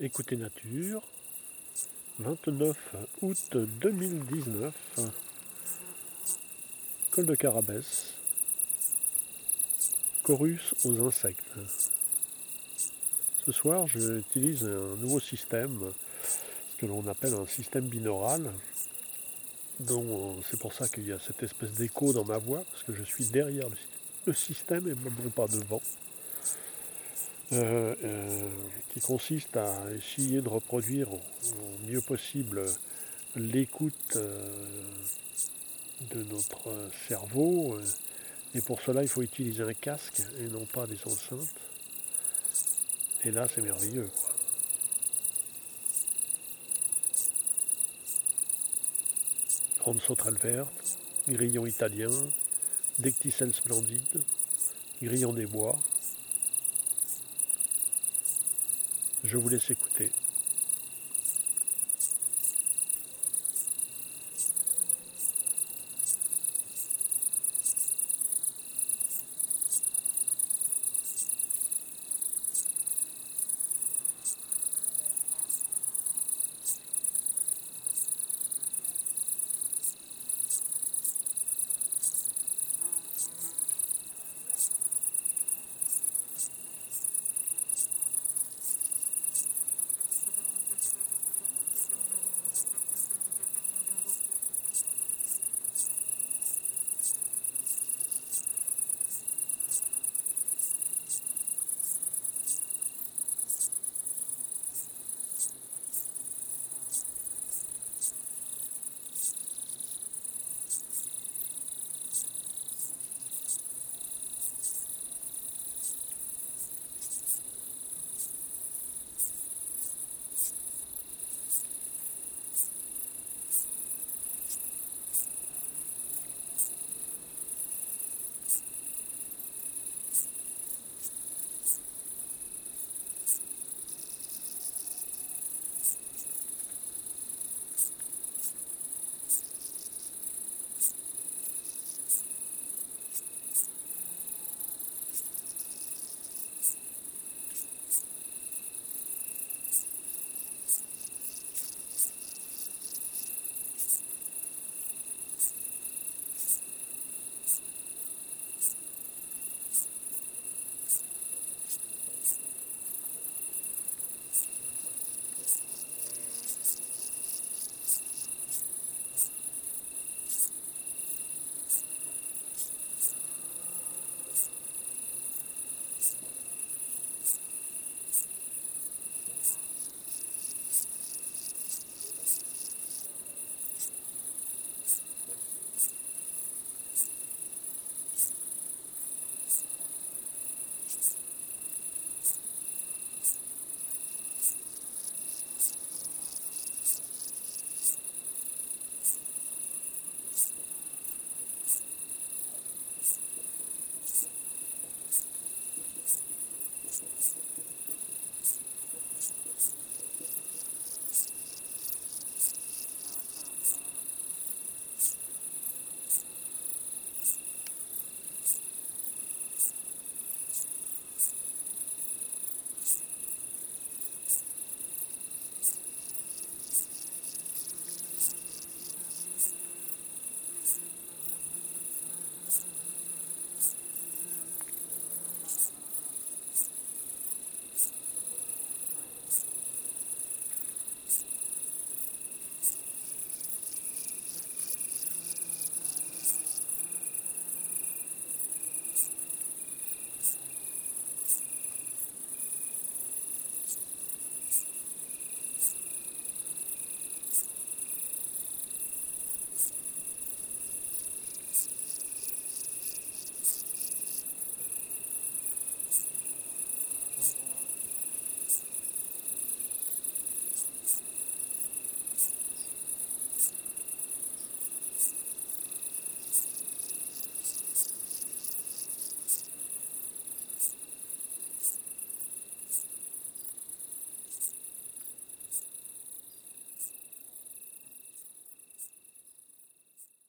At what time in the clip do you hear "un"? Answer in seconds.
14.62-14.94, 17.34-17.46, 39.62-39.72